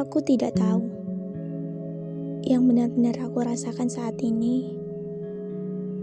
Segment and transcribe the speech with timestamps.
[0.00, 0.80] Aku tidak tahu.
[2.40, 4.72] Yang benar-benar aku rasakan saat ini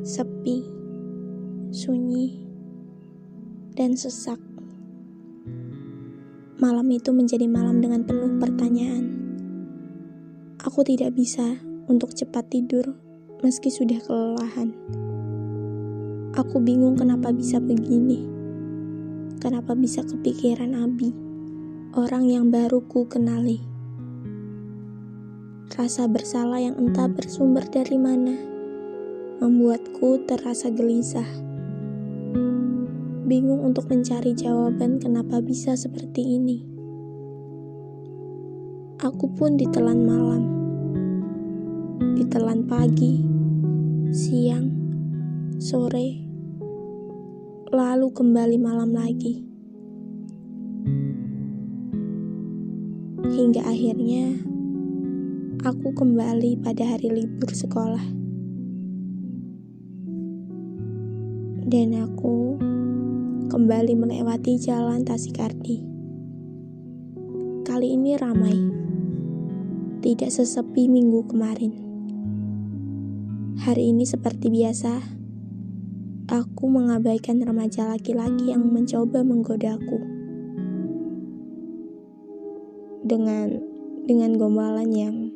[0.05, 0.61] sepi,
[1.73, 2.45] sunyi,
[3.73, 4.37] dan sesak.
[6.61, 9.17] Malam itu menjadi malam dengan penuh pertanyaan.
[10.61, 11.57] Aku tidak bisa
[11.89, 12.93] untuk cepat tidur
[13.41, 14.77] meski sudah kelelahan.
[16.37, 18.29] Aku bingung kenapa bisa begini.
[19.41, 21.09] Kenapa bisa kepikiran Abi,
[21.97, 23.66] orang yang baru ku kenali.
[25.67, 28.39] Rasa bersalah yang entah bersumber dari mana
[29.43, 31.27] membuatku terasa gelisah.
[33.27, 36.63] Bingung untuk mencari jawaban kenapa bisa seperti ini.
[39.03, 40.43] Aku pun ditelan malam,
[42.15, 43.27] ditelan pagi,
[44.15, 44.71] siang,
[45.59, 46.23] sore,
[47.75, 49.43] lalu kembali malam lagi.
[53.27, 54.56] Hingga akhirnya
[55.67, 57.99] aku kembali pada hari libur sekolah.
[61.67, 62.55] Dan aku
[63.51, 65.83] kembali melewati jalan Tasikardi.
[67.67, 68.55] Kali ini ramai,
[69.99, 71.75] tidak sesepi minggu kemarin.
[73.59, 75.03] Hari ini seperti biasa,
[76.31, 79.99] aku mengabaikan remaja laki-laki yang mencoba menggodaku.
[83.03, 83.75] Dengan
[84.07, 85.26] dengan gombalan yang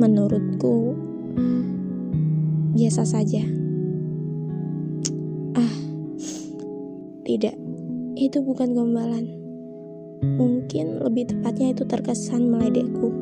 [0.00, 0.96] menurutku
[2.72, 3.44] biasa saja.
[5.52, 5.74] Ah,
[7.28, 7.52] tidak,
[8.16, 9.28] itu bukan gombalan.
[10.22, 13.12] Mungkin lebih tepatnya itu terkesan meledekku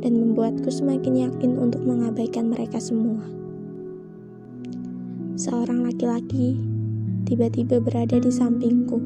[0.00, 3.20] dan membuatku semakin yakin untuk mengabaikan mereka semua.
[5.36, 6.56] Seorang laki-laki
[7.28, 8.98] tiba-tiba berada di sampingku,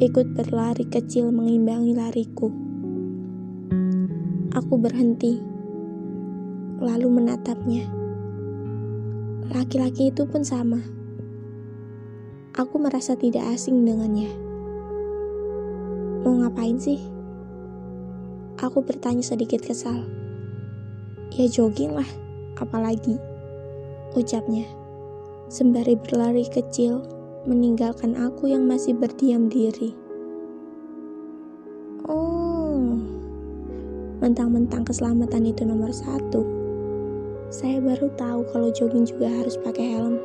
[0.00, 2.48] ikut berlari kecil mengimbangi lariku.
[4.56, 5.51] Aku berhenti
[6.82, 7.86] lalu menatapnya.
[9.54, 10.82] Laki-laki itu pun sama.
[12.52, 14.28] Aku merasa tidak asing dengannya.
[16.26, 17.00] Mau ngapain sih?
[18.60, 20.04] Aku bertanya sedikit kesal.
[21.32, 22.10] Ya jogging lah,
[22.60, 23.16] apalagi.
[24.12, 24.68] Ucapnya,
[25.48, 27.00] sembari berlari kecil,
[27.48, 29.96] meninggalkan aku yang masih berdiam diri.
[32.04, 33.00] Oh,
[34.20, 36.51] mentang-mentang keselamatan itu nomor satu.
[37.52, 40.16] Saya baru tahu kalau jogging juga harus pakai helm.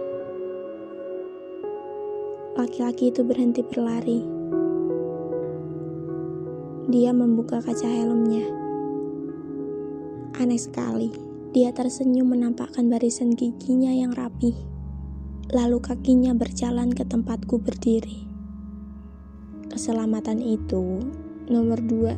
[2.56, 4.24] Laki-laki itu berhenti berlari.
[6.88, 8.48] Dia membuka kaca helmnya.
[10.40, 11.12] Aneh sekali,
[11.52, 14.56] dia tersenyum menampakkan barisan giginya yang rapi.
[15.52, 18.24] Lalu kakinya berjalan ke tempatku berdiri.
[19.68, 21.04] Keselamatan itu
[21.52, 22.16] nomor dua.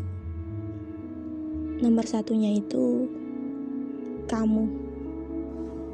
[1.81, 3.09] Nomor satunya itu
[4.30, 4.89] kamu.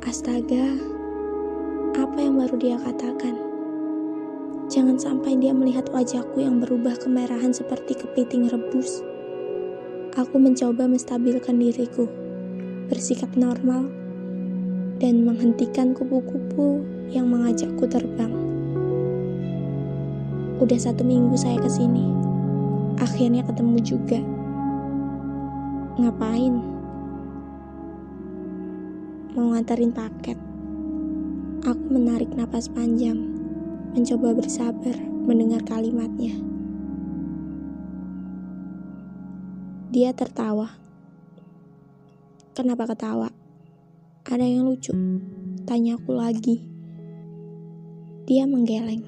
[0.06, 0.70] Astaga,
[1.98, 3.34] apa yang baru dia katakan?
[4.70, 9.02] Jangan sampai dia melihat wajahku yang berubah kemerahan seperti kepiting rebus.
[10.14, 12.06] Aku mencoba menstabilkan diriku,
[12.86, 13.90] bersikap normal,
[15.02, 18.30] dan menghentikan kupu-kupu yang mengajakku terbang.
[20.62, 22.06] Udah satu minggu saya ke sini,
[23.02, 24.22] akhirnya ketemu juga.
[25.98, 26.75] Ngapain?
[29.36, 30.40] Mau nganterin paket.
[31.68, 33.20] Aku menarik napas panjang,
[33.92, 34.96] mencoba bersabar
[35.28, 36.40] mendengar kalimatnya.
[39.92, 40.80] Dia tertawa.
[42.56, 43.28] Kenapa ketawa?
[44.24, 44.96] Ada yang lucu?
[45.68, 46.64] Tanya aku lagi.
[48.24, 49.04] Dia menggeleng.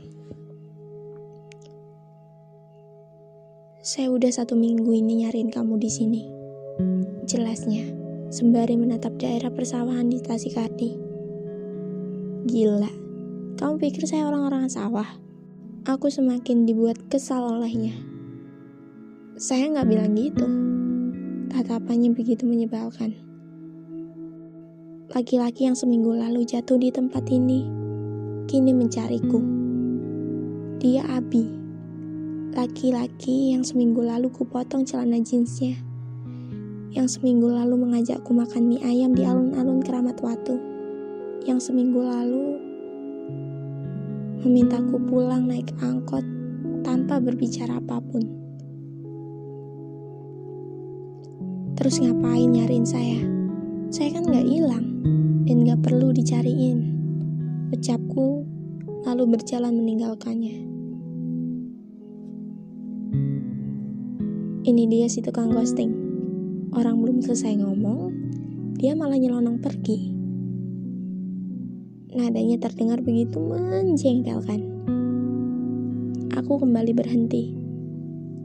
[3.79, 6.21] Saya udah satu minggu ini nyariin kamu di sini.
[7.23, 7.96] Jelasnya
[8.27, 10.91] sembari menatap daerah persawahan di Tasikardi.
[12.43, 12.91] Gila,
[13.55, 15.07] kamu pikir saya orang-orang sawah?
[15.87, 17.95] Aku semakin dibuat kesal olehnya.
[19.39, 20.43] Saya nggak bilang gitu.
[21.47, 23.15] Tatapannya begitu menyebalkan.
[25.15, 27.63] Laki-laki yang seminggu lalu jatuh di tempat ini,
[28.51, 29.39] kini mencariku.
[30.83, 31.47] Dia Abi,
[32.51, 35.86] laki-laki yang seminggu lalu kupotong celana jeansnya
[36.97, 40.57] yang seminggu lalu mengajakku makan mie ayam di alun-alun Keramat Watu,
[41.45, 42.57] yang seminggu lalu
[44.41, 46.25] memintaku pulang naik angkot
[46.81, 48.25] tanpa berbicara apa pun.
[51.77, 53.21] Terus ngapain nyariin saya?
[53.93, 54.85] Saya kan gak hilang
[55.45, 56.97] dan gak perlu dicariin.
[57.77, 58.41] Ucapku
[59.05, 60.65] lalu berjalan meninggalkannya.
[64.65, 66.06] Ini dia si tukang ghosting.
[66.75, 68.11] Orang belum selesai ngomong,
[68.75, 70.11] dia malah nyelonong pergi.
[72.17, 74.61] Nadanya terdengar begitu menjengkelkan.
[76.33, 77.55] Aku kembali berhenti.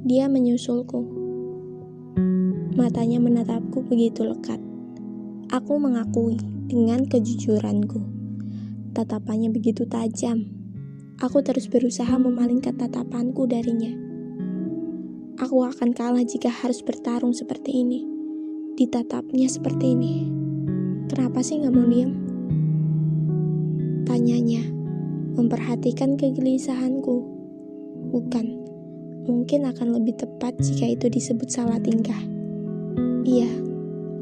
[0.06, 1.02] Dia menyusulku.
[2.78, 4.60] Matanya menatapku begitu lekat.
[5.50, 6.36] Aku mengakui
[6.68, 8.00] dengan kejujuranku.
[8.92, 10.46] Tatapannya begitu tajam.
[11.16, 13.92] Aku terus berusaha memalingkan tatapanku darinya.
[15.40, 18.11] Aku akan kalah jika harus bertarung seperti ini.
[18.72, 20.32] Ditatapnya seperti ini.
[21.12, 22.16] Kenapa sih gak mau diam?
[24.08, 24.64] Tanyanya,
[25.36, 27.20] memperhatikan kegelisahanku.
[28.08, 28.46] Bukan,
[29.28, 32.16] mungkin akan lebih tepat jika itu disebut salah tingkah.
[33.28, 33.52] Iya,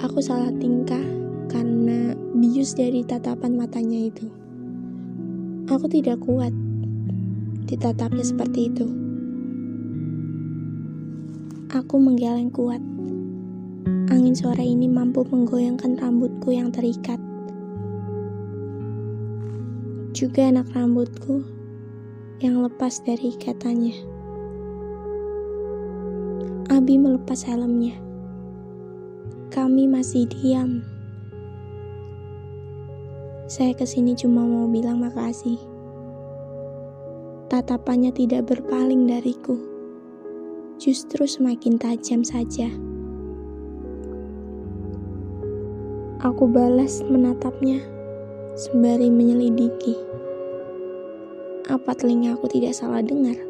[0.02, 1.06] aku salah tingkah
[1.46, 4.26] karena bius dari tatapan matanya itu.
[5.70, 6.50] Aku tidak kuat
[7.70, 8.86] ditatapnya seperti itu.
[11.70, 12.82] Aku menggeleng kuat.
[14.10, 17.22] Angin sore ini mampu menggoyangkan rambutku yang terikat.
[20.10, 21.46] Juga anak rambutku
[22.42, 23.94] yang lepas dari ikatannya.
[26.74, 27.94] Abi melepas helmnya.
[29.54, 30.82] Kami masih diam.
[33.46, 35.62] Saya ke sini cuma mau bilang makasih.
[37.46, 39.54] Tatapannya tidak berpaling dariku.
[40.82, 42.89] Justru semakin tajam saja.
[46.20, 47.80] Aku balas menatapnya
[48.52, 49.96] sembari menyelidiki.
[51.64, 53.40] Apa telinga aku tidak salah dengar?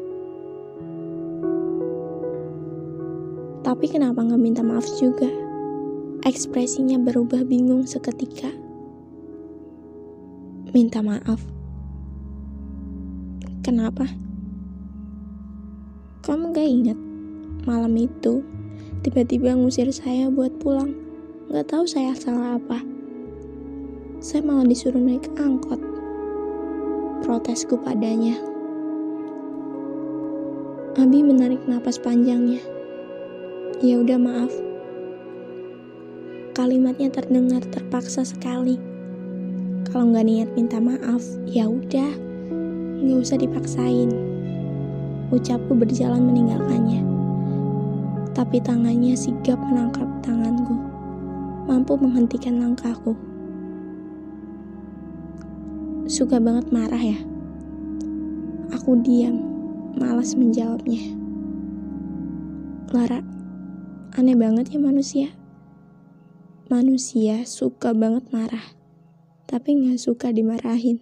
[3.67, 5.27] Tapi kenapa nggak minta maaf juga?
[6.23, 8.47] Ekspresinya berubah bingung seketika.
[10.71, 11.43] Minta maaf.
[13.67, 14.07] Kenapa?
[16.23, 16.99] Kamu gak ingat
[17.67, 18.39] malam itu
[19.03, 21.10] tiba-tiba ngusir saya buat pulang.
[21.51, 22.79] Gak tahu saya salah apa
[24.21, 25.81] saya malah disuruh naik angkot.
[27.25, 28.37] Protesku padanya.
[30.93, 32.61] Abi menarik napas panjangnya.
[33.81, 34.53] Ya udah maaf.
[36.53, 38.77] Kalimatnya terdengar terpaksa sekali.
[39.89, 42.13] Kalau nggak niat minta maaf, ya udah,
[43.01, 44.13] nggak usah dipaksain.
[45.33, 47.01] Ucapku berjalan meninggalkannya.
[48.37, 50.77] Tapi tangannya sigap menangkap tanganku,
[51.67, 53.13] mampu menghentikan langkahku
[56.11, 57.15] suka banget marah ya.
[58.75, 59.39] Aku diam,
[59.95, 61.15] malas menjawabnya.
[62.91, 63.23] Lara,
[64.19, 65.31] aneh banget ya manusia.
[66.67, 68.75] Manusia suka banget marah,
[69.47, 70.99] tapi nggak suka dimarahin.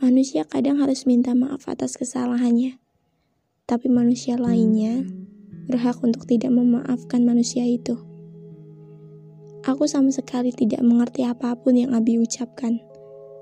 [0.00, 2.80] Manusia kadang harus minta maaf atas kesalahannya,
[3.68, 5.04] tapi manusia lainnya
[5.68, 8.07] berhak untuk tidak memaafkan manusia itu.
[9.68, 12.80] Aku sama sekali tidak mengerti apa pun yang Abi ucapkan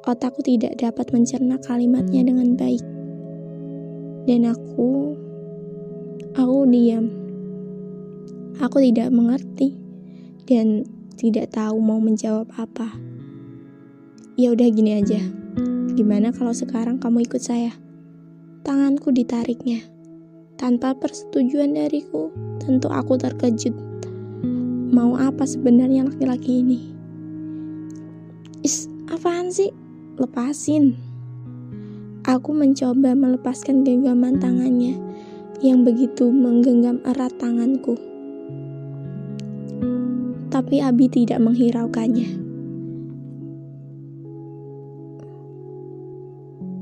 [0.07, 2.83] otakku tidak dapat mencerna kalimatnya dengan baik.
[4.27, 5.19] Dan aku,
[6.39, 7.11] aku diam.
[8.63, 9.75] Aku tidak mengerti
[10.47, 10.87] dan
[11.19, 12.95] tidak tahu mau menjawab apa.
[14.39, 15.21] Ya udah gini aja.
[15.99, 17.75] Gimana kalau sekarang kamu ikut saya?
[18.63, 19.83] Tanganku ditariknya.
[20.57, 23.96] Tanpa persetujuan dariku, tentu aku terkejut.
[24.97, 26.81] Mau apa sebenarnya laki-laki ini?
[28.65, 29.69] Is, apaan sih?
[30.17, 30.97] lepasin.
[32.25, 34.97] Aku mencoba melepaskan genggaman tangannya
[35.61, 38.01] yang begitu menggenggam erat tanganku.
[40.49, 42.49] Tapi Abi tidak menghiraukannya.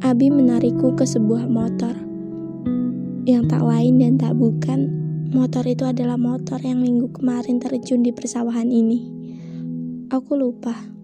[0.07, 1.99] Abi menarikku ke sebuah motor
[3.27, 8.13] yang tak lain dan tak bukan motor itu adalah motor yang minggu kemarin terjun di
[8.13, 9.09] persawahan ini.
[10.13, 10.95] Aku lupa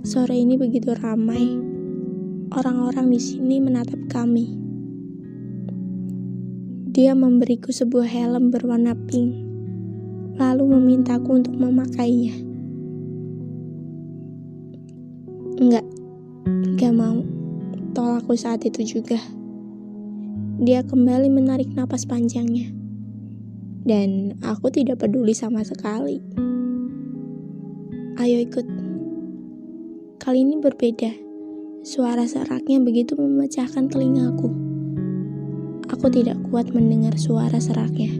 [0.00, 1.60] Sore ini begitu ramai.
[2.50, 4.58] Orang-orang di sini menatap kami.
[6.90, 9.30] Dia memberiku sebuah helm berwarna pink,
[10.40, 12.32] lalu memintaku untuk memakainya.
[15.60, 15.86] Enggak,
[16.48, 17.22] enggak mau.
[17.94, 19.20] Tolakku saat itu juga.
[20.60, 22.68] Dia kembali menarik napas panjangnya.
[23.80, 26.20] Dan aku tidak peduli sama sekali.
[28.20, 28.68] Ayo ikut.
[30.20, 31.16] Kali ini berbeda.
[31.80, 34.52] Suara seraknya begitu memecahkan telingaku.
[35.88, 38.12] Aku tidak kuat mendengar suara seraknya.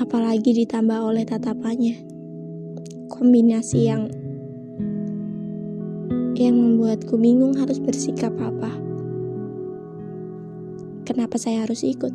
[0.00, 2.00] Apalagi ditambah oleh tatapannya.
[3.12, 4.08] Kombinasi yang
[6.32, 8.83] yang membuatku bingung harus bersikap apa.
[11.14, 12.10] Kenapa saya harus ikut?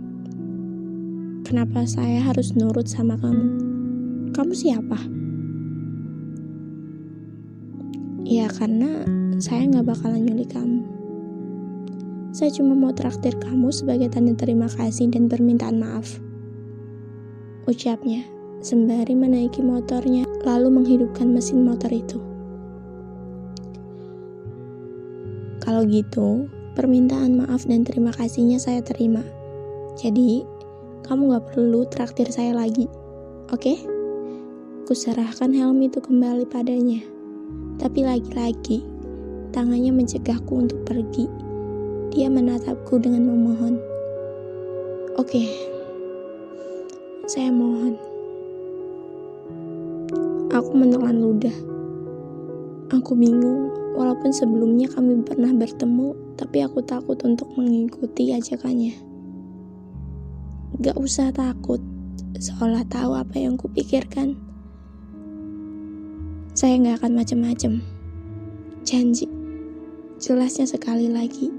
[1.47, 3.47] Kenapa saya harus nurut sama kamu?
[4.35, 4.99] Kamu siapa?
[8.27, 9.07] Ya karena
[9.39, 10.83] saya nggak bakalan nyulik kamu.
[12.35, 16.19] Saya cuma mau traktir kamu sebagai tanda terima kasih dan permintaan maaf.
[17.71, 18.27] Ucapnya,
[18.59, 22.19] sembari menaiki motornya, lalu menghidupkan mesin motor itu.
[25.63, 29.23] Kalau gitu, permintaan maaf dan terima kasihnya saya terima.
[29.97, 30.45] Jadi,
[31.05, 32.85] kamu gak perlu traktir saya lagi,
[33.49, 33.61] oke?
[33.61, 33.77] Okay?
[34.89, 37.05] Kuserahkan helm itu kembali padanya.
[37.77, 38.81] Tapi lagi-lagi,
[39.53, 41.29] tangannya mencegahku untuk pergi.
[42.09, 43.77] Dia menatapku dengan memohon.
[45.21, 45.45] Oke,
[47.29, 47.93] saya mohon.
[50.49, 51.53] Aku menelan ludah.
[52.89, 58.95] Aku bingung, walaupun sebelumnya kami pernah bertemu, tapi aku takut untuk mengikuti ajakannya.
[60.79, 61.83] Gak usah takut,
[62.39, 64.39] seolah tahu apa yang kupikirkan.
[66.55, 67.83] Saya nggak akan macem-macem.
[68.87, 69.27] Janji.
[70.19, 71.51] Jelasnya sekali lagi.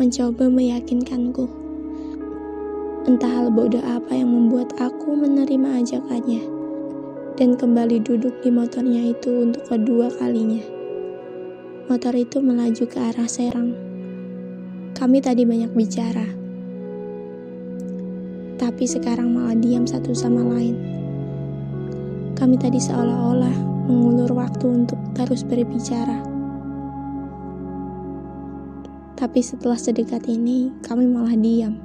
[0.00, 1.48] Mencoba meyakinkanku.
[3.04, 6.44] Entah hal bodoh apa yang membuat aku menerima ajakannya.
[7.36, 10.60] Dan kembali duduk di motornya itu untuk kedua kalinya.
[11.88, 13.87] Motor itu melaju ke arah Serang.
[14.98, 16.26] Kami tadi banyak bicara.
[18.58, 20.74] Tapi sekarang malah diam satu sama lain.
[22.34, 26.18] Kami tadi seolah-olah mengulur waktu untuk terus berbicara.
[29.14, 31.78] Tapi setelah sedekat ini, kami malah diam.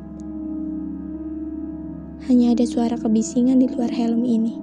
[2.25, 4.57] Hanya ada suara kebisingan di luar helm ini.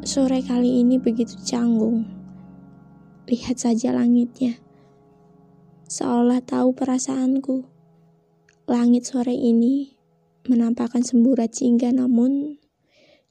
[0.00, 2.08] Sore kali ini begitu canggung.
[3.28, 4.64] Lihat saja langitnya.
[5.84, 7.68] Seolah tahu perasaanku.
[8.64, 9.92] Langit sore ini
[10.48, 12.56] menampakkan semburat jingga namun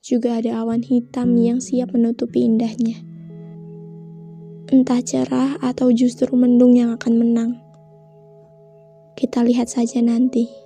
[0.05, 3.01] juga ada awan hitam yang siap menutupi indahnya.
[4.69, 7.51] Entah cerah atau justru mendung yang akan menang.
[9.17, 10.62] Kita lihat saja nanti.